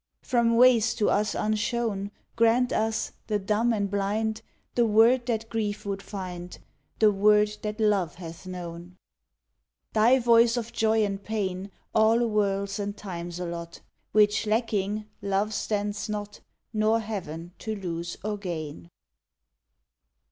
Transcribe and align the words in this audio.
From 0.23 0.55
ways 0.55 0.95
to 0.95 1.11
us 1.11 1.35
unshown, 1.35 2.09
Grant 2.35 2.73
us, 2.73 3.11
the 3.27 3.37
dumb 3.37 3.71
and 3.71 3.87
blind, 3.87 4.41
The 4.73 4.87
word 4.87 5.27
that 5.27 5.47
grief 5.47 5.85
would 5.85 6.01
find, 6.01 6.57
The 6.97 7.11
word 7.11 7.55
that 7.61 7.79
love 7.79 8.15
hath 8.15 8.47
known. 8.47 8.97
Thy 9.93 10.17
voice 10.17 10.57
of 10.57 10.73
joy 10.73 11.05
and 11.05 11.23
pain 11.23 11.69
All 11.93 12.25
worlds 12.25 12.79
and 12.79 12.97
times 12.97 13.39
allot 13.39 13.81
Which 14.11 14.47
lacking, 14.47 15.05
love 15.21 15.53
stands 15.53 16.09
not, 16.09 16.39
Nor 16.73 17.01
Heaven 17.01 17.51
to 17.59 17.75
lose 17.75 18.17
or 18.23 18.39
gain. 18.39 18.89